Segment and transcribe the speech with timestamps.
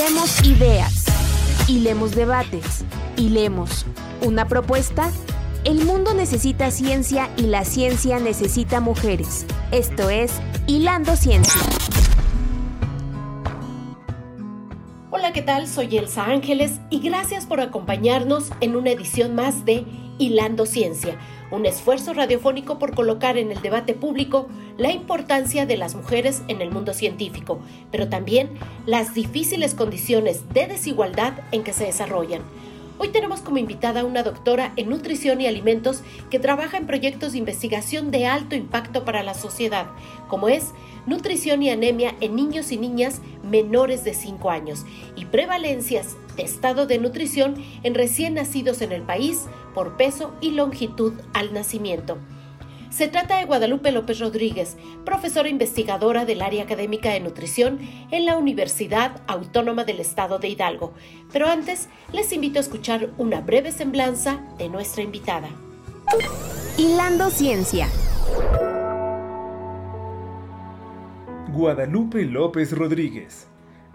[0.00, 1.04] Hilemos ideas,
[1.68, 2.86] hilemos debates,
[3.18, 3.84] hilemos
[4.22, 5.10] una propuesta.
[5.64, 9.44] El mundo necesita ciencia y la ciencia necesita mujeres.
[9.72, 10.32] Esto es
[10.66, 11.60] Hilando Ciencia.
[15.10, 15.68] Hola, ¿qué tal?
[15.68, 19.84] Soy Elsa Ángeles y gracias por acompañarnos en una edición más de
[20.16, 21.18] Hilando Ciencia,
[21.50, 26.60] un esfuerzo radiofónico por colocar en el debate público la importancia de las mujeres en
[26.60, 27.60] el mundo científico,
[27.90, 28.50] pero también
[28.86, 32.42] las difíciles condiciones de desigualdad en que se desarrollan.
[32.98, 37.32] Hoy tenemos como invitada a una doctora en nutrición y alimentos que trabaja en proyectos
[37.32, 39.86] de investigación de alto impacto para la sociedad,
[40.28, 40.72] como es
[41.06, 44.84] nutrición y anemia en niños y niñas menores de 5 años
[45.16, 50.50] y prevalencias de estado de nutrición en recién nacidos en el país por peso y
[50.52, 52.18] longitud al nacimiento.
[52.90, 57.78] Se trata de Guadalupe López Rodríguez, profesora investigadora del área académica de nutrición
[58.10, 60.92] en la Universidad Autónoma del Estado de Hidalgo.
[61.32, 65.50] Pero antes, les invito a escuchar una breve semblanza de nuestra invitada.
[66.76, 67.88] Hilando Ciencia.
[71.52, 73.48] Guadalupe López Rodríguez.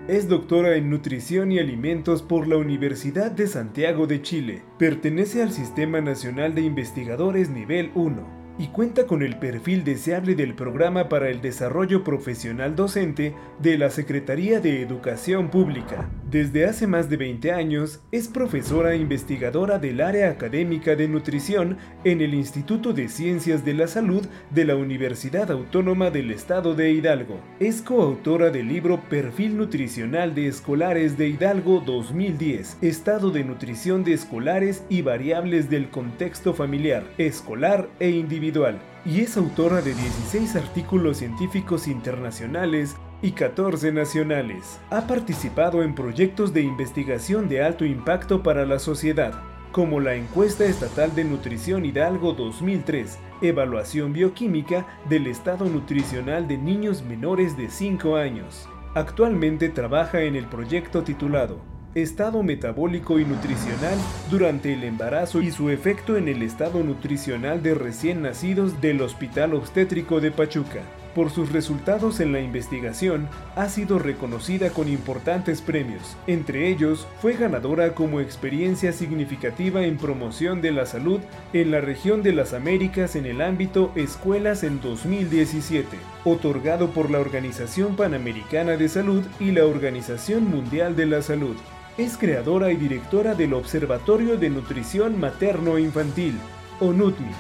[0.10, 4.64] Es doctora en Nutrición y Alimentos por la Universidad de Santiago de Chile.
[4.78, 10.54] Pertenece al Sistema Nacional de Investigadores Nivel 1 y cuenta con el perfil deseable del
[10.54, 16.10] Programa para el Desarrollo Profesional Docente de la Secretaría de Educación Pública.
[16.36, 21.78] Desde hace más de 20 años es profesora e investigadora del área académica de nutrición
[22.04, 26.92] en el Instituto de Ciencias de la Salud de la Universidad Autónoma del Estado de
[26.92, 27.40] Hidalgo.
[27.62, 34.12] Es coautora del libro Perfil Nutricional de Escolares de Hidalgo 2010, Estado de Nutrición de
[34.12, 41.18] Escolares y Variables del Contexto Familiar, Escolar e Individual y es autora de 16 artículos
[41.18, 44.80] científicos internacionales y 14 nacionales.
[44.90, 50.66] Ha participado en proyectos de investigación de alto impacto para la sociedad, como la Encuesta
[50.66, 58.16] Estatal de Nutrición Hidalgo 2003, Evaluación Bioquímica del Estado Nutricional de Niños Menores de 5
[58.16, 58.70] años.
[58.94, 63.98] Actualmente trabaja en el proyecto titulado estado metabólico y nutricional
[64.30, 69.54] durante el embarazo y su efecto en el estado nutricional de recién nacidos del Hospital
[69.54, 70.82] Obstétrico de Pachuca.
[71.16, 76.18] Por sus resultados en la investigación, ha sido reconocida con importantes premios.
[76.28, 81.22] Entre ellos, fue ganadora como experiencia significativa en promoción de la salud
[81.54, 87.20] en la región de las Américas en el ámbito escuelas en 2017, otorgado por la
[87.20, 91.56] Organización Panamericana de Salud y la Organización Mundial de la Salud.
[91.98, 96.38] Es creadora y directora del Observatorio de Nutrición Materno-Infantil,
[96.82, 97.32] ONUTMI.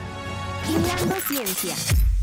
[1.27, 2.14] Ciencia.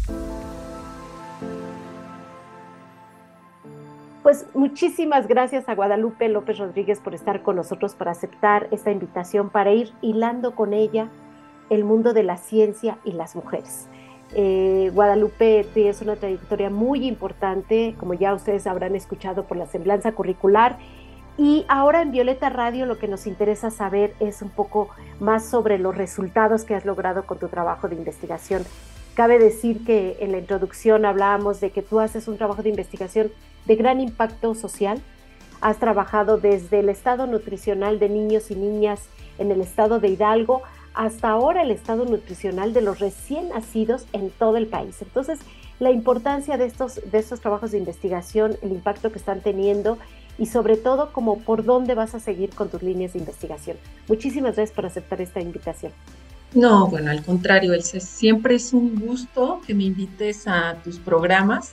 [4.33, 9.51] Pues muchísimas gracias a Guadalupe López Rodríguez por estar con nosotros, para aceptar esta invitación,
[9.51, 11.11] para ir hilando con ella
[11.69, 13.89] el mundo de la ciencia y las mujeres.
[14.35, 20.13] Eh, Guadalupe tiene una trayectoria muy importante, como ya ustedes habrán escuchado por la semblanza
[20.13, 20.79] curricular,
[21.37, 24.89] y ahora en Violeta Radio lo que nos interesa saber es un poco
[25.21, 28.63] más sobre los resultados que has logrado con tu trabajo de investigación.
[29.15, 33.31] Cabe decir que en la introducción hablábamos de que tú haces un trabajo de investigación
[33.67, 35.03] de gran impacto social.
[35.61, 39.09] Has trabajado desde el estado nutricional de niños y niñas
[39.39, 40.63] en el estado de Hidalgo
[40.95, 45.01] hasta ahora el estado nutricional de los recién nacidos en todo el país.
[45.03, 45.41] Entonces,
[45.79, 49.99] la importancia de estos, de estos trabajos de investigación, el impacto que están teniendo
[50.39, 53.77] y sobre todo como por dónde vas a seguir con tus líneas de investigación.
[54.09, 55.93] Muchísimas gracias por aceptar esta invitación.
[56.55, 61.73] No, bueno, al contrario, Elsa, siempre es un gusto que me invites a tus programas.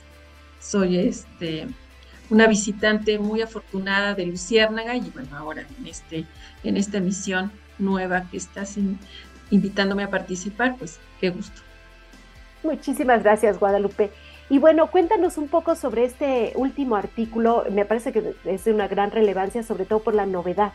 [0.58, 1.68] Soy este,
[2.30, 6.24] una visitante muy afortunada de Luciérnaga y bueno, ahora en, este,
[6.64, 8.78] en esta emisión nueva que estás
[9.50, 11.60] invitándome a participar, pues qué gusto.
[12.62, 14.10] Muchísimas gracias, Guadalupe.
[14.48, 17.64] Y bueno, cuéntanos un poco sobre este último artículo.
[17.70, 20.72] Me parece que es de una gran relevancia, sobre todo por la novedad.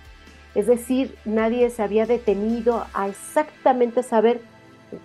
[0.56, 4.42] Es decir, nadie se había detenido a exactamente saber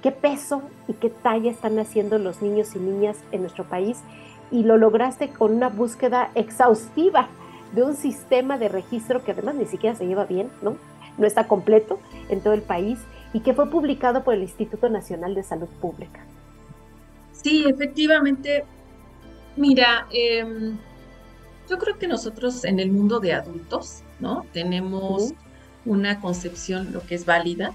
[0.03, 3.99] qué peso y qué talla están haciendo los niños y niñas en nuestro país.
[4.53, 7.29] Y lo lograste con una búsqueda exhaustiva
[7.75, 10.77] de un sistema de registro que además ni siquiera se lleva bien, ¿no?
[11.19, 12.99] No está completo en todo el país
[13.33, 16.21] y que fue publicado por el Instituto Nacional de Salud Pública.
[17.33, 18.65] Sí, efectivamente.
[19.57, 20.79] Mira, em,
[21.71, 24.45] yo creo que nosotros en el mundo de adultos, ¿no?
[24.53, 25.33] Tenemos
[25.85, 27.75] una concepción, lo que es válida,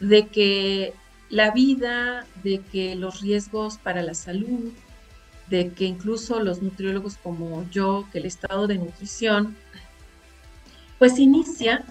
[0.00, 0.92] de que
[1.30, 4.72] la vida, de que los riesgos para la salud,
[5.48, 9.56] de que incluso los nutriólogos como yo, que el estado de nutrición
[10.98, 11.84] pues inicia,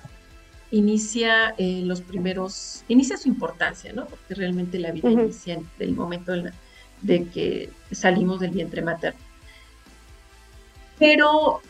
[0.72, 4.08] inicia eh, los primeros, inicia su importancia, ¿no?
[4.08, 6.34] Porque realmente la vida inicia en el momento
[7.02, 9.20] de que salimos del vientre materno.
[11.00, 11.62] Pero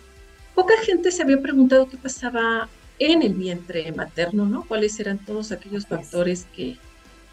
[0.56, 4.64] poca gente se había preguntado qué pasaba en el vientre materno, ¿no?
[4.66, 6.78] Cuáles eran todos aquellos factores que,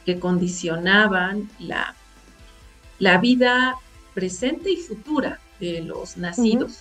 [0.06, 1.94] que condicionaban la,
[2.98, 3.76] la vida
[4.14, 6.80] presente y futura de los nacidos.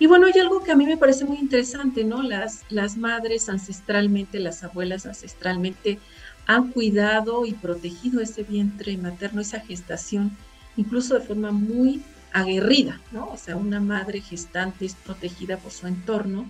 [0.00, 2.22] Y bueno, hay algo que a mí me parece muy interesante, ¿no?
[2.22, 5.98] Las, las madres ancestralmente, las abuelas ancestralmente
[6.46, 10.36] han cuidado y protegido ese vientre materno, esa gestación,
[10.76, 12.02] incluso de forma muy
[12.32, 13.28] aguerrida, ¿no?
[13.28, 16.46] O sea, una madre gestante es protegida por su entorno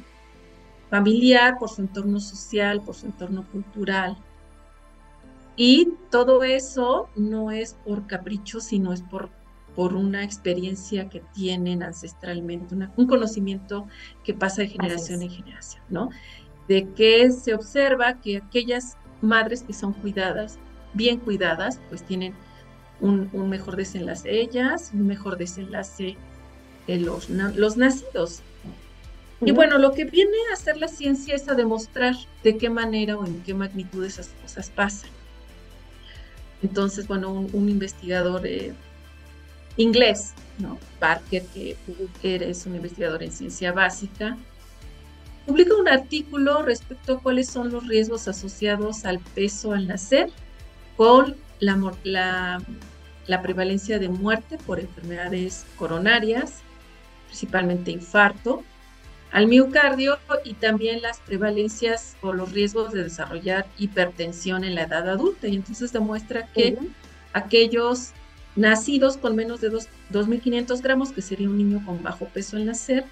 [0.91, 4.17] familiar, por su entorno social, por su entorno cultural.
[5.57, 9.29] Y todo eso no es por capricho, sino es por,
[9.75, 13.87] por una experiencia que tienen ancestralmente, un conocimiento
[14.25, 16.11] que pasa de generación en generación, ¿no?
[16.69, 20.59] De que se observa que aquellas madres que son cuidadas,
[20.95, 22.35] bien cuidadas, pues tienen
[23.01, 26.17] un, mejor desenlace ellas, un mejor desenlace
[26.87, 28.43] de los, los nacidos.
[29.41, 33.17] Y bueno, lo que viene a hacer la ciencia es a demostrar de qué manera
[33.17, 35.11] o en qué magnitud esas cosas pasan.
[36.63, 38.75] Entonces, bueno, un, investigador eh,
[39.77, 40.77] inglés, ¿no?
[40.99, 41.77] Parker, que
[42.25, 44.37] es un investigador en ciencia básica,
[45.47, 50.31] publica un artículo respecto a cuáles son los riesgos asociados al peso al nacer
[50.97, 52.63] con la, la,
[53.27, 56.63] la prevalencia de muerte por enfermedades coronarias,
[57.27, 58.63] principalmente infarto,
[59.31, 65.09] al miocardio y también las prevalencias o los riesgos de desarrollar hipertensión en la edad
[65.09, 65.49] adulta.
[65.49, 66.79] Y entonces demuestra que
[67.35, 68.13] aquellos
[68.57, 73.05] nacidos con menos de 2.500 gramos, que sería un niño con bajo peso al nacer,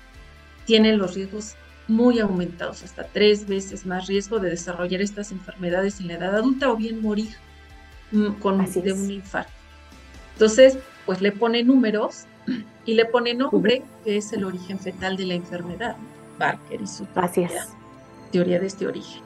[0.65, 1.55] tienen los riesgos
[1.87, 6.71] muy aumentados, hasta tres veces más riesgo de desarrollar estas enfermedades en la edad adulta
[6.71, 7.37] o bien morir
[8.41, 9.53] con, de un infarto.
[10.35, 12.25] Entonces, pues le pone números
[12.85, 15.97] y le pone nombre, que es el origen fetal de la enfermedad,
[16.39, 17.67] Barker y su teoría,
[18.31, 19.23] teoría de este origen.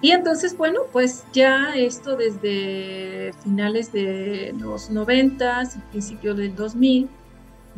[0.00, 7.08] Y entonces, bueno, pues ya esto desde finales de los 90 y principios del 2000,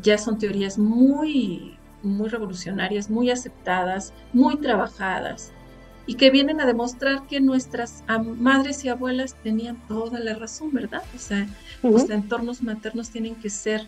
[0.00, 5.52] ya son teorías muy, muy revolucionarias, muy aceptadas, muy trabajadas,
[6.06, 8.04] y que vienen a demostrar que nuestras
[8.38, 11.02] madres y abuelas tenían toda la razón, ¿verdad?
[11.14, 11.46] O sea,
[11.82, 13.86] los entornos maternos tienen que ser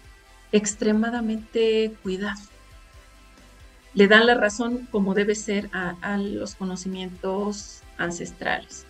[0.52, 2.40] extremadamente cuidado.
[3.94, 8.86] Le dan la razón como debe ser a, los conocimientos ancestrales.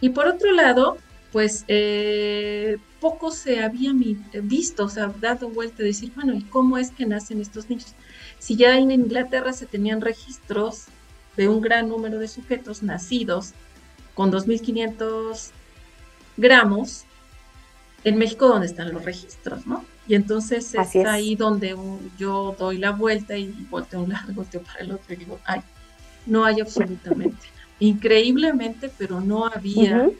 [0.00, 0.98] Y por otro lado,
[1.32, 3.92] pues eh, poco se había
[4.42, 7.94] visto, o sea, dado vuelta a decir, bueno, ¿y cómo es que nacen estos niños?
[8.38, 10.86] Si ya en Inglaterra se tenían registros
[11.38, 13.52] de un gran número de sujetos nacidos
[14.14, 15.50] con 2.500
[16.36, 17.04] gramos,
[18.02, 19.84] en México donde están los registros, ¿no?
[20.08, 21.76] Y entonces es, ahí donde
[22.18, 25.60] yo doy la vuelta y volteo un lado, volteo para el otro y digo, ay,
[26.26, 27.46] no hay absolutamente.
[27.78, 30.10] Increíblemente, pero no había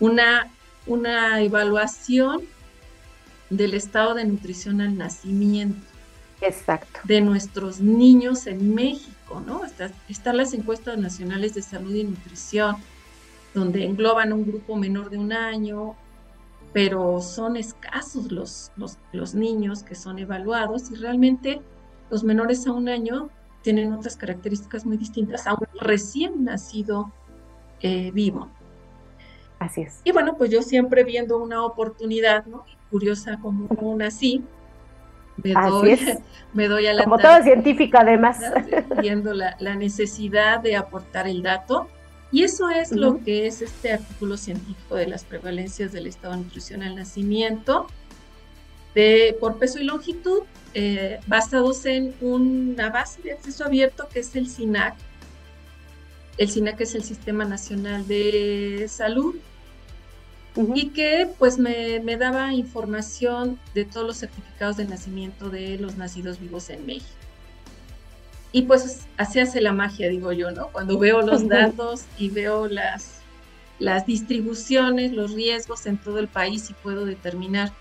[0.00, 0.50] una,
[0.86, 2.42] una evaluación
[3.50, 5.95] del estado de nutrición al nacimiento.
[6.40, 7.00] Exacto.
[7.04, 9.62] De nuestros niños en México, ¿no?
[10.08, 12.76] están las encuestas nacionales de salud y nutrición,
[13.54, 15.96] donde engloban un grupo menor de un año,
[16.72, 18.70] pero son escasos los,
[19.12, 21.62] los, niños que son evaluados y realmente
[22.10, 23.30] los menores a un año
[23.62, 27.12] tienen otras características muy distintas a un recién nacido
[27.80, 28.48] eh, vivo.
[29.58, 30.02] Así es.
[30.04, 32.66] Y bueno, pues yo siempre viendo una oportunidad, ¿no?
[32.90, 34.44] Curiosa como, nací,
[35.42, 35.98] me doy,
[36.54, 37.04] me doy a la...
[37.04, 38.40] Como toda científica además.
[39.00, 41.88] Viendo la, la, necesidad de aportar el dato
[42.32, 46.40] y eso es lo que es este artículo científico de las prevalencias del estado de
[46.40, 47.86] nutrición al nacimiento
[48.96, 54.34] de, por peso y longitud, eh, basados en una base de acceso abierto que es
[54.34, 54.94] el SINAC.
[56.38, 59.36] El SINAC es el Sistema Nacional de Salud
[60.74, 65.96] y que pues me, me daba información de todos los certificados de nacimiento de los
[65.96, 67.10] nacidos vivos en México.
[68.52, 70.68] Y pues así hace la magia, digo yo, ¿no?
[70.68, 73.20] Cuando veo los datos y veo las,
[73.78, 77.72] las distribuciones, los riesgos en todo el país y puedo determinar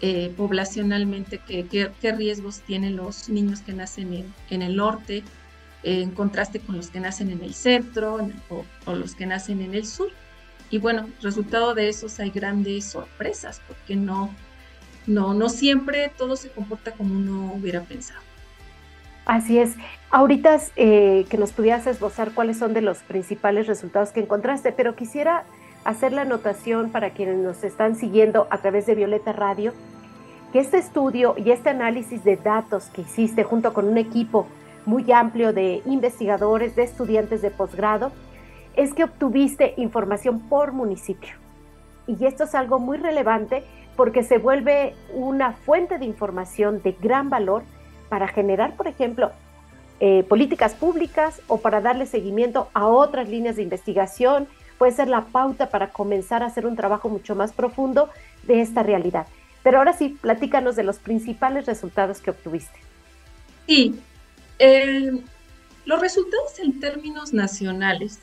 [0.00, 5.22] eh, poblacionalmente qué, qué, riesgos tienen los niños que nacen en, en el norte,
[5.82, 8.18] en contraste con los que nacen en el centro
[8.48, 10.10] o, los que nacen en el sur.
[10.70, 14.30] Y bueno, resultado de esos hay grandes sorpresas, porque no,
[15.06, 18.20] no, no siempre todo se comporta como uno hubiera pensado.
[19.26, 19.74] Así es.
[20.10, 24.94] Ahorita eh, que nos pudieras esbozar cuáles son de los principales resultados que encontraste, pero
[24.94, 25.44] quisiera
[25.84, 29.72] hacer la anotación para quienes nos están siguiendo a través de Violeta Radio,
[30.52, 34.46] que este estudio y este análisis de datos que hiciste junto con un equipo
[34.84, 38.12] muy amplio de investigadores, de estudiantes de posgrado,
[38.76, 41.30] es que obtuviste información por municipio.
[42.06, 43.64] Y esto es algo muy relevante
[43.96, 47.62] porque se vuelve una fuente de información de gran valor
[48.08, 49.32] para generar, por ejemplo,
[49.98, 54.46] eh, políticas públicas o para darle seguimiento a otras líneas de investigación.
[54.78, 58.10] Puede ser la pauta para comenzar a hacer un trabajo mucho más profundo
[58.42, 59.26] de esta realidad.
[59.62, 62.78] Pero ahora sí, platícanos de los principales resultados que obtuviste.
[63.66, 64.00] Sí,
[65.86, 68.20] los resultados en términos nacionales,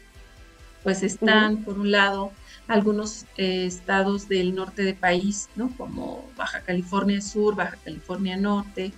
[0.84, 2.32] pues están, por un lado,
[2.68, 5.70] algunos eh, estados del norte del país, ¿no?
[5.78, 8.94] Como Baja California Sur, Baja California Norte,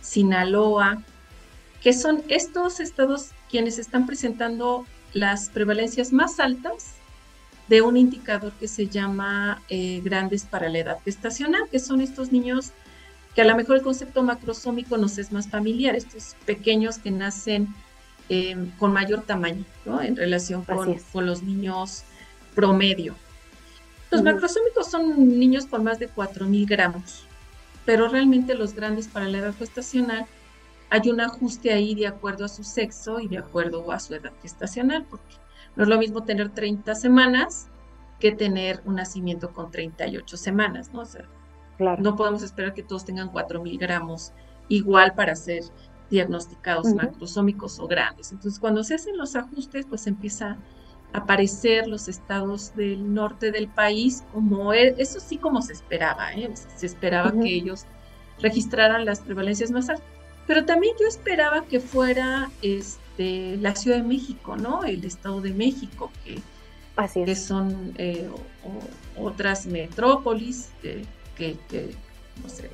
[0.00, 1.02] Sinaloa,
[1.82, 6.94] que son estos estados quienes están presentando las prevalencias más altas
[7.68, 12.32] de un indicador que se llama eh, grandes para la edad gestacional, que son estos
[12.32, 12.72] niños
[13.34, 17.74] que a lo mejor el concepto macrosómico nos es más familiar, estos pequeños que nacen
[18.34, 20.00] eh, con mayor tamaño, ¿no?
[20.00, 22.04] En relación con, con los niños
[22.54, 23.14] promedio.
[24.10, 27.26] Los macrosómicos son niños con más de 4.000 gramos,
[27.84, 30.24] pero realmente los grandes para la edad gestacional
[30.88, 34.32] hay un ajuste ahí de acuerdo a su sexo y de acuerdo a su edad
[34.40, 35.36] gestacional, porque
[35.76, 37.68] no es lo mismo tener 30 semanas
[38.18, 41.02] que tener un nacimiento con 38 semanas, ¿no?
[41.02, 41.26] O sea,
[41.98, 44.32] no podemos esperar que todos tengan 4.000 gramos
[44.68, 45.64] igual para ser
[46.12, 48.30] diagnosticados macrosómicos o grandes.
[48.30, 50.58] Entonces, cuando se hacen los ajustes, pues empieza
[51.12, 56.50] aparecer los estados del norte del país como e, eso sí como se esperaba, ¿eh?
[56.54, 57.84] se esperaba que ellos
[58.40, 60.06] registraran las prevalencias más altas,
[60.46, 64.84] pero también yo esperaba que fuera este, la Ciudad de México, ¿no?
[64.84, 66.40] El Estado de México, que,
[67.24, 68.28] que son eh,
[69.18, 71.04] otras metrópolis que,
[71.36, 71.94] que,
[72.42, 72.70] no sé,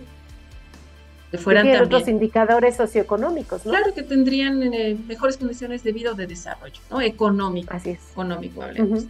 [1.31, 3.73] que fueran también, otros indicadores socioeconómicos, ¿no?
[3.73, 7.01] Claro que tendrían eh, mejores condiciones de vida o de desarrollo, ¿no?
[7.01, 7.75] Económico.
[7.75, 8.11] Así es.
[8.13, 9.05] Económico, hablemos.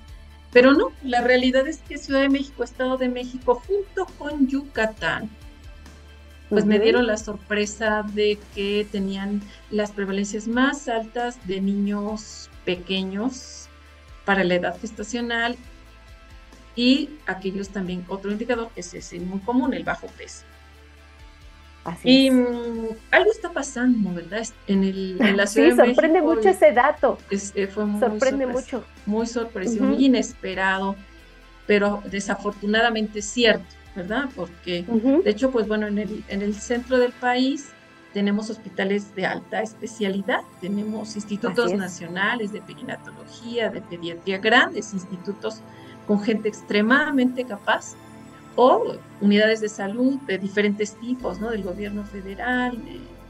[0.52, 5.30] Pero no, la realidad es que Ciudad de México, Estado de México, junto con Yucatán,
[6.48, 13.68] pues me dieron la sorpresa de que tenían las prevalencias más altas de niños pequeños
[14.24, 15.56] para la edad gestacional
[16.74, 20.44] y aquellos también, otro indicador que es muy común, el bajo peso
[22.04, 24.46] y mm, algo está pasando, ¿verdad?
[24.66, 27.18] En, el, la Ciudad sí, sorprende mucho ese dato.
[27.30, 28.84] Eh, fue muy sorprende mucho.
[29.06, 30.96] Muy sorpresivo, muy inesperado,
[31.66, 34.28] pero desafortunadamente cierto, ¿verdad?
[34.34, 34.84] Porque,
[35.24, 37.70] de hecho, pues bueno, en el, en el centro del país
[38.12, 45.60] tenemos hospitales de alta especialidad, tenemos institutos nacionales de perinatología, de pediatría, grandes institutos
[46.06, 47.94] con gente extremadamente capaz
[48.60, 48.82] o
[49.20, 51.50] unidades de salud de diferentes tipos, ¿no?
[51.50, 52.76] Del gobierno federal,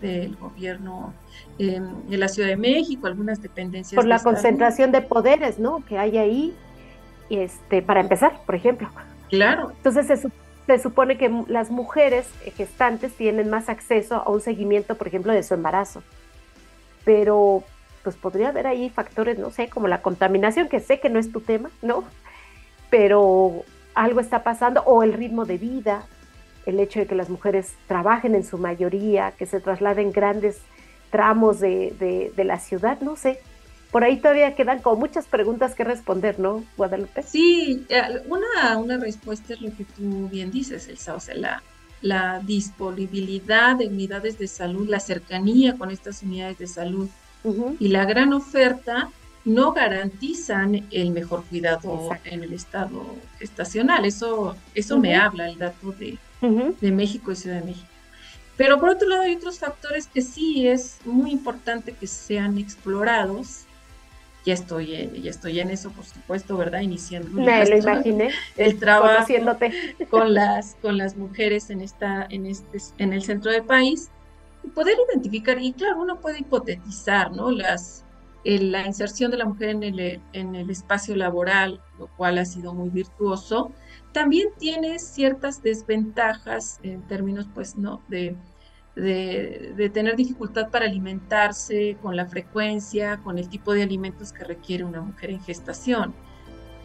[0.01, 1.13] del gobierno
[1.59, 3.95] em, de la Ciudad de México, algunas dependencias.
[3.95, 5.85] Por la concentración de poderes, ¿no?
[5.85, 6.57] Que hay ahí,
[7.29, 8.89] este, para empezar, por ejemplo.
[9.29, 9.71] Claro.
[9.77, 10.31] Entonces se,
[10.67, 15.43] se supone que las mujeres gestantes tienen más acceso a un seguimiento, por ejemplo, de
[15.43, 16.03] su embarazo.
[17.05, 17.65] Pero
[18.03, 21.31] pues podría haber ahí factores, no sé, como la contaminación, que sé que no es
[21.31, 22.05] tu tema, ¿no?
[22.89, 23.67] Pero
[23.99, 26.07] algo está pasando, o el ritmo de vida,
[26.67, 30.61] el hecho de que las mujeres trabajen en su mayoría, que se trasladen grandes
[31.11, 33.41] tramos de, la ciudad, no sé.
[33.91, 37.23] Por ahí todavía quedan como muchas preguntas que responder, ¿no, Guadalupe?
[37.23, 37.87] Sí,
[38.29, 41.63] una, una respuesta es lo que tú bien dices, Elsa, o sea, la,
[42.03, 47.09] la disponibilidad de unidades de salud, la cercanía con estas unidades de salud
[47.79, 49.11] y la gran oferta
[49.49, 53.03] no garantizan el mejor cuidado en el estado
[53.41, 54.05] estacional.
[54.05, 57.89] Eso, eso me habla el dato de, de México y Ciudad de México.
[58.59, 63.65] Pero por otro lado hay otros factores que sí es muy importante que sean explorados.
[64.45, 66.81] Ya estoy, ya estoy en eso, por supuesto, ¿verdad?
[66.81, 68.31] Iniciando Me lo imaginé.
[68.57, 69.33] el trabajo
[70.11, 74.11] con las, con las mujeres en, esta, en, este, en el centro del país.
[74.63, 77.51] Y poder identificar, y claro, uno puede hipotetizar, ¿no?
[77.51, 78.05] Las,
[78.57, 82.73] la inserción de la mujer en el, en el espacio laboral, lo cual ha sido
[82.73, 83.73] muy virtuoso,
[84.13, 88.03] también tiene ciertas desventajas en términos, pues, ¿no?
[88.09, 88.37] De,
[88.97, 94.85] de, tener dificultad para alimentarse con la frecuencia, con el tipo de alimentos que requiere
[94.85, 96.15] una mujer en gestación,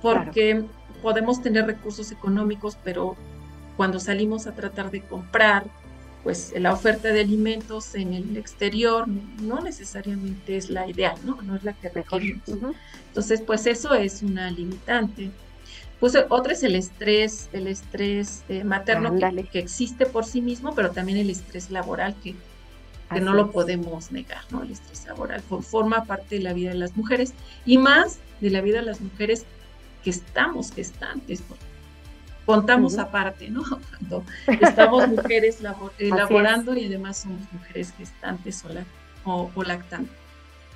[0.01, 0.65] porque
[1.01, 3.15] podemos tener recursos económicos, pero
[3.77, 5.65] cuando salimos a tratar de comprar,
[6.24, 11.42] pues la oferta de alimentos en el exterior no necesariamente es la ideal, ¿no?
[11.42, 12.44] No es la que requerimos.
[13.08, 15.32] Entonces, pues eso es una limitante.
[16.00, 19.13] Pues otra es el estrés, el estrés eh, materno
[19.51, 22.36] que, existe por sí mismo, pero también el estrés laboral que,
[23.13, 24.63] que no lo podemos negar, ¿no?
[24.63, 27.34] El estrés laboral forma parte de la vida de las mujeres
[27.65, 29.46] y más de la vida de las mujeres
[30.03, 31.73] que estamos gestantes, porque
[32.46, 33.64] contamos aparte, ¿no?
[33.90, 34.26] Cuando
[34.62, 35.60] estamos mujeres
[36.00, 38.64] elaborando y además somos mujeres gestantes
[39.26, 40.16] o, o, lactantes.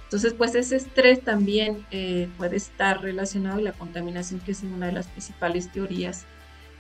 [0.06, 4.86] Entonces, pues ese estrés también eh, puede estar relacionado a la contaminación, que es una
[4.86, 6.26] de las principales teorías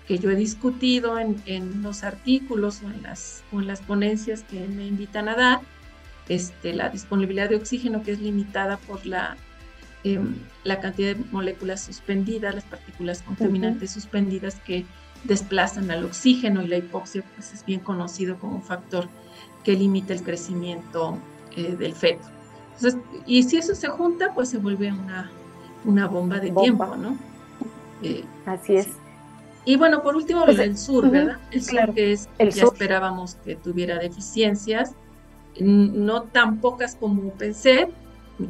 [0.07, 4.43] que yo he discutido en, en los artículos o en, las, o en las ponencias
[4.43, 5.59] que me invitan a dar.
[6.29, 9.37] Este, la disponibilidad de oxígeno que es limitada por la
[10.13, 14.85] Em, la cantidad de moléculas suspendidas, las partículas contaminantes suspendidas que
[15.25, 19.09] desplazan al oxígeno y la hipoxia pues es bien conocido como un factor
[19.65, 21.17] que limita el crecimiento
[21.57, 22.25] eh, del feto.
[22.75, 25.29] Entonces, y si eso se junta, pues se vuelve una,
[25.83, 27.17] una bomba de tiempo, ¿no?
[28.01, 28.87] Eh, Así es.
[29.65, 31.37] Y bueno, por último, pues, el sur, ¿verdad?
[31.51, 34.93] El sur que es, el ya esperábamos que tuviera deficiencias,
[35.59, 37.89] no tan pocas como pensé,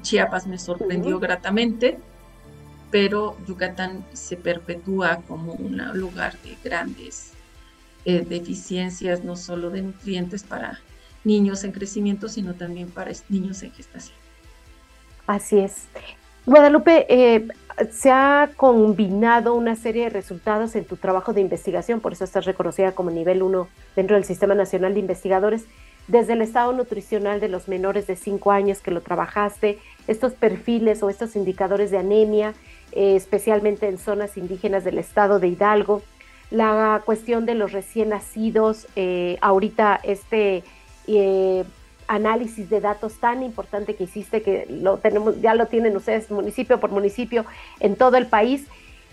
[0.01, 1.98] Chiapas me sorprendió gratamente,
[2.91, 7.34] pero Yucatán se perpetúa como un lugar de grandes
[8.06, 10.79] eh, deficiencias, no solo de nutrientes para
[11.24, 14.17] niños en crecimiento, sino también para niños en gestación.
[15.25, 15.88] Así es.
[16.46, 17.48] Guadalupe, eh,
[17.91, 22.46] se ha combinado una serie de resultados en tu trabajo de investigación, por eso estás
[22.46, 25.65] reconocida como nivel 1 dentro del Sistema Nacional de Investigadores
[26.07, 31.03] desde el estado nutricional de los menores de 5 años que lo trabajaste, estos perfiles
[31.03, 32.53] o estos indicadores de anemia,
[32.93, 36.01] eh, especialmente en zonas indígenas del estado de Hidalgo,
[36.49, 40.63] la cuestión de los recién nacidos, eh, ahorita este
[41.07, 41.65] eh,
[42.07, 46.79] análisis de datos tan importante que hiciste, que lo tenemos, ya lo tienen ustedes municipio
[46.79, 47.46] por municipio
[47.81, 48.65] en todo el país,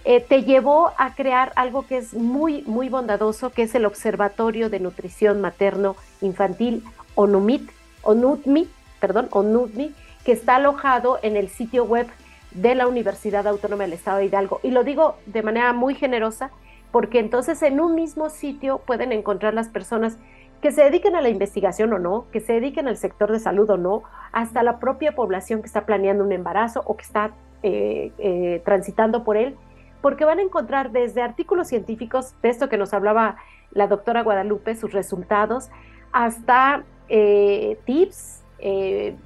[0.05, 4.79] te llevó a crear algo que es muy, muy bondadoso, que es el Observatorio de
[4.79, 7.71] Nutrición Materno Infantil, ONUMIT,
[8.03, 8.69] ONUTMI,
[9.01, 12.07] perdón, ONUTMI, que está alojado en el sitio web
[12.53, 14.61] de la Universidad Autónoma del Estado de Hidalgo.
[14.63, 16.51] Y lo digo de manera muy generosa,
[16.91, 20.17] porque entonces en un mismo sitio pueden encontrar las personas
[20.61, 23.69] que se dediquen a la investigación o no, que se dediquen al sector de salud
[23.69, 28.13] o no, hasta la propia población que está planeando un embarazo o que está eh,
[28.19, 29.57] eh, transitando por él
[30.05, 33.37] porque van a encontrar desde artículos científicos, de esto que nos hablaba
[33.71, 35.71] la doctora Guadalupe, sus resultados,
[36.13, 39.17] hasta eh, tips, eh,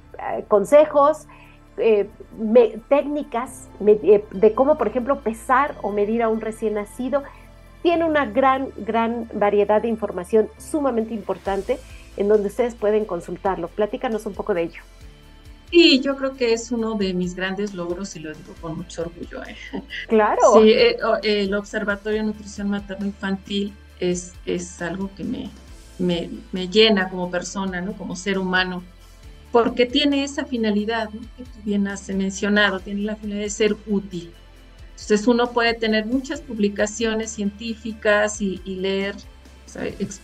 [0.47, 1.27] consejos,
[1.75, 2.07] eh,
[2.87, 7.23] técnicas de cómo, por ejemplo, pesar o medir a un recién nacido.
[7.81, 11.77] Tiene una gran, gran variedad de información sumamente importante
[12.15, 13.67] en donde ustedes pueden consultarlo.
[13.67, 14.81] Platícanos un poco de ello.
[15.71, 19.03] Sí, yo creo que es uno de mis grandes logros y lo digo con mucho
[19.03, 19.43] orgullo.
[19.43, 19.55] ¿eh?
[20.07, 20.41] Claro.
[20.53, 25.49] Sí, eh, el Observatorio de Nutrición Materno Infantil es, es algo que me,
[25.99, 27.93] me, me, llena como persona, ¿no?
[27.93, 28.83] como ser humano,
[29.51, 34.31] porque tiene esa finalidad que tú bien has mencionado, tiene la finalidad de ser útil.
[34.91, 39.15] Entonces uno puede tener muchas publicaciones científicas y, leer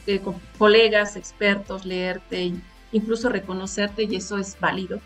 [0.07, 2.53] eh, con colegas, expertos, leerte,
[2.91, 4.99] incluso reconocerte y eso es válido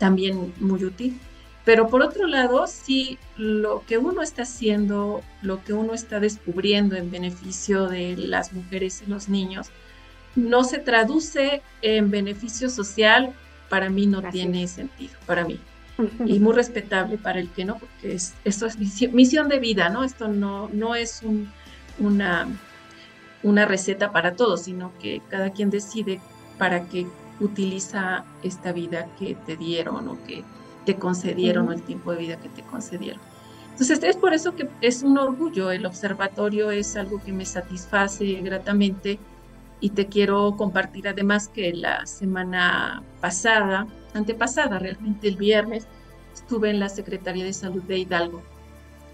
[0.00, 1.20] también muy útil.
[1.64, 6.96] Pero por otro lado, si lo que uno está haciendo, lo que uno está descubriendo
[6.96, 9.68] en beneficio de las mujeres y los niños,
[10.34, 13.32] no se traduce en beneficio social,
[13.68, 15.60] para mí no tiene sentido, para mí.
[16.24, 20.02] Y muy respetable para el que no, porque es, esto es misión de vida, ¿no?
[20.02, 21.52] Esto no, no es un,
[21.98, 22.48] una,
[23.42, 26.22] una receta para todos, sino que cada quien decide
[26.56, 27.06] para qué
[27.40, 30.44] utiliza esta vida que te dieron o que
[30.84, 33.20] te concedieron o el tiempo de vida que te concedieron.
[33.70, 38.34] Entonces es por eso que es un orgullo, el observatorio es algo que me satisface
[38.42, 39.18] gratamente
[39.80, 45.86] y te quiero compartir además que la semana pasada, antepasada realmente el viernes,
[46.34, 48.42] estuve en la Secretaría de Salud de Hidalgo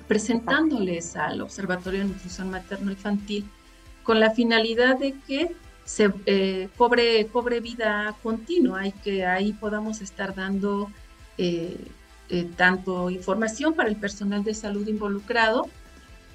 [0.09, 3.49] presentándoles al Observatorio de Nutrición Materno Infantil
[4.03, 5.55] con la finalidad de que
[5.87, 10.91] se eh, cobre, cobre vida continua y que ahí podamos estar dando
[11.39, 11.79] eh,
[12.29, 15.69] eh, tanto información para el personal de salud involucrado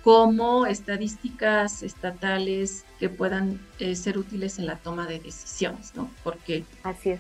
[0.06, 3.60] como estadísticas estatales que puedan
[3.94, 6.10] ser útiles en la toma de decisiones, ¿no?
[6.24, 6.64] Porque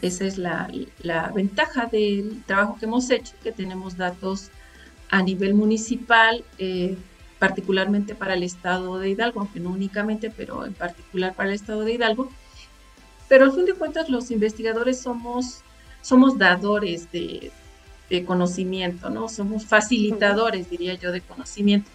[0.01, 0.67] esa es la,
[1.03, 4.49] la, ventaja del trabajo que hemos hecho, que tenemos datos
[5.11, 6.43] a nivel municipal
[7.41, 11.81] particularmente para el estado de Hidalgo, aunque no únicamente, pero en particular para el estado
[11.81, 12.29] de Hidalgo,
[13.27, 15.61] pero al fin de cuentas los investigadores somos,
[16.03, 17.51] somos dadores de,
[18.27, 19.27] conocimiento, ¿no?
[19.27, 21.89] Somos facilitadores, diría yo, de conocimiento.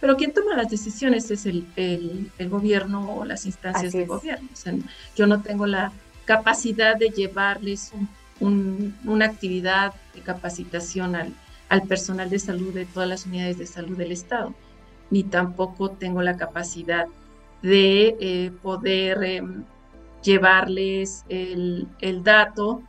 [0.00, 4.48] Pero quien toma las decisiones es el, gobierno o las instancias de gobierno.
[4.52, 4.72] O sea,
[5.16, 5.90] yo no tengo la
[6.26, 7.90] capacidad de llevarles
[8.38, 11.32] una actividad de capacitación al,
[11.70, 14.54] al personal de salud de todas las unidades de salud del Estado,
[15.12, 17.06] ni tampoco tengo la capacidad
[17.60, 19.64] de eh, poder em,
[20.22, 21.86] llevarles el,
[22.24, 22.82] dato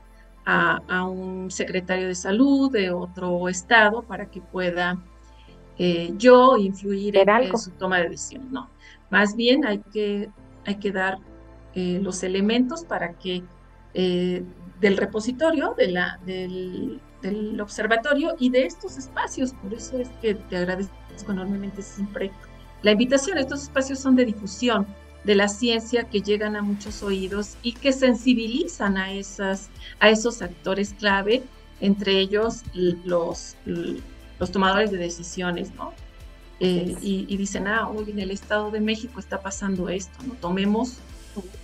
[0.46, 4.98] a, un secretario de salud de otro estado para que pueda
[5.78, 8.50] eh, yo influir en, su toma de decisiones.
[8.52, 8.70] No,
[9.10, 10.30] más bien hay que,
[10.66, 11.18] hay que dar
[11.76, 13.44] eh, los elementos para que
[13.94, 19.54] del repositorio, de la, del, del observatorio y de estos espacios.
[19.54, 22.32] Por eso es que te agradezco enormemente siempre
[22.82, 23.38] la invitación.
[23.38, 24.86] Estos espacios son de difusión
[25.24, 30.42] de la ciencia que llegan a muchos oídos y que sensibilizan a, esas, a esos
[30.42, 31.44] actores clave,
[31.80, 33.56] entre ellos los,
[34.40, 35.94] los tomadores de decisiones, ¿no?
[36.60, 40.34] Eh, y, dicen, ah, hoy en el Estado de México está pasando esto, ¿no?
[40.36, 40.98] Tomemos,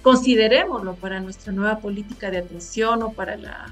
[0.01, 3.71] considerémoslo para nuestra nueva política de atención o para la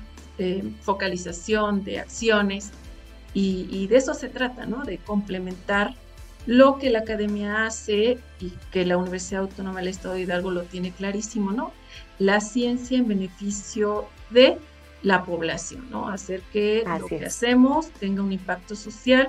[0.81, 2.71] focalización de acciones
[3.33, 4.83] y, de eso se trata, ¿no?
[4.83, 5.93] De complementar
[6.45, 10.63] lo que la academia hace y que la Universidad Autónoma del Estado de Hidalgo lo
[10.63, 11.71] tiene clarísimo, ¿no?
[12.19, 14.57] La ciencia en beneficio de
[15.03, 16.07] la población, ¿no?
[16.09, 19.27] Hacer que lo que hacemos tenga un impacto social,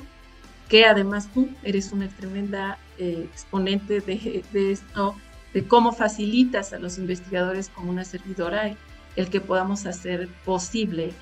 [0.68, 5.16] que además tú eres una tremenda eh, exponente de, de, esto,
[5.52, 8.74] de cómo facilitas a los investigadores como una servidora
[9.16, 11.12] el que podamos hacer posible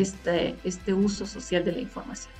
[0.00, 2.32] este, uso social de la información.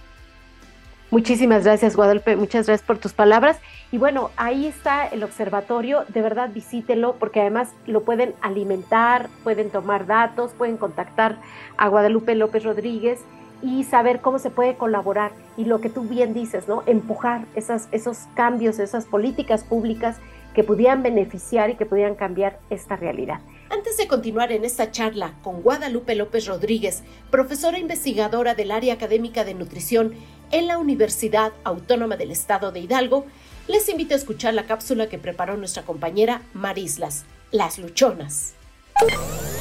[1.11, 2.35] Muchísimas gracias, Guadalupe.
[2.35, 3.59] Muchas gracias por tus palabras.
[3.93, 6.05] Y bueno, ahí está el observatorio.
[6.09, 11.37] De verdad, visítelo porque además lo pueden alimentar, pueden tomar datos, pueden contactar
[11.77, 13.21] a Guadalupe López Rodríguez
[13.63, 15.31] y saber cómo se puede colaborar.
[15.57, 16.83] Y lo que tú bien dices, ¿no?
[16.87, 20.17] Empujar esos cambios, esas políticas públicas
[20.55, 23.41] que pudieran beneficiar y que pudieran cambiar esta realidad.
[23.71, 29.45] Antes de continuar en esta charla con Guadalupe López Rodríguez, profesora investigadora del área académica
[29.45, 30.15] de nutrición
[30.51, 33.27] en la Universidad Autónoma del Estado de Hidalgo,
[33.67, 38.53] les invito a escuchar la cápsula que preparó nuestra compañera Marislas, Las Luchonas.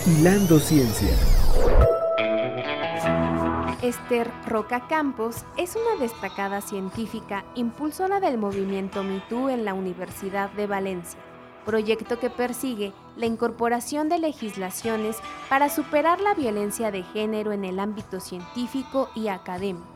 [0.06, 1.16] Hilando Ciencia.
[3.82, 10.68] Esther Roca Campos es una destacada científica impulsora del movimiento MeToo en la Universidad de
[10.68, 11.20] Valencia
[11.64, 15.18] proyecto que persigue la incorporación de legislaciones
[15.50, 19.88] para superar la violencia de género en el ámbito científico y académico.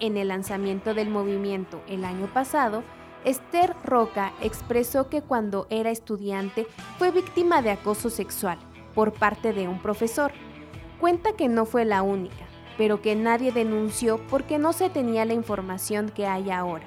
[0.00, 2.82] En el lanzamiento del movimiento el año pasado,
[3.24, 6.66] Esther Roca expresó que cuando era estudiante
[6.98, 8.58] fue víctima de acoso sexual
[8.94, 10.32] por parte de un profesor.
[11.00, 12.44] Cuenta que no fue la única,
[12.76, 16.84] pero que nadie denunció porque no se tenía la información que hay ahora.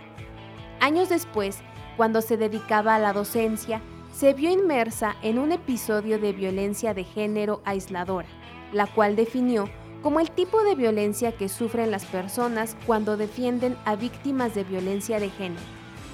[0.80, 1.60] Años después,
[1.96, 3.82] cuando se dedicaba a la docencia,
[4.18, 8.28] se vio inmersa en un episodio de violencia de género aisladora,
[8.74, 9.70] la cual definió
[10.02, 15.20] como el tipo de violencia que sufren las personas cuando defienden a víctimas de violencia
[15.20, 15.62] de género.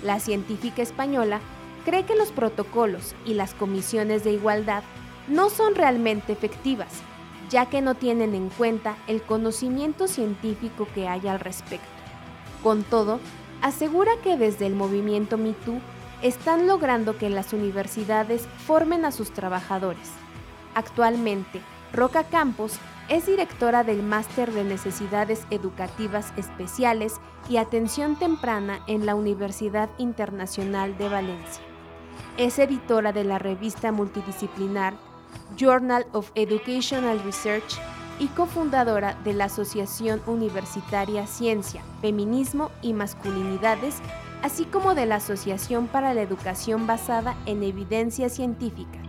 [0.04, 1.40] La científica española
[1.86, 4.84] cree que los protocolos y las comisiones de igualdad
[5.30, 6.92] no son realmente efectivas,
[7.50, 11.88] ya que no tienen en cuenta el conocimiento científico que hay al respecto.
[12.64, 13.22] Con todo,
[13.62, 15.80] asegura que desde el movimiento MeToo
[16.24, 20.10] están logrando que las universidades formen a sus trabajadores.
[20.74, 27.16] Actualmente, Roca Campos es directora del Máster de Necesidades Educativas Especiales
[27.50, 31.62] y Atención Temprana en la Universidad Internacional de Valencia.
[32.38, 34.94] Es editora de la revista multidisciplinar
[35.58, 37.80] Journal of Educational Research
[38.20, 43.96] y cofundadora de la Asociación Universitaria Ciencia, Feminismo y Masculinidades
[44.44, 49.00] así como de la Asociación para la Educación Basada en Evidencia Científica.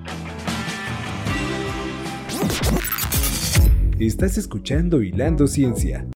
[3.98, 6.06] Estás escuchando Hilando Ciencia.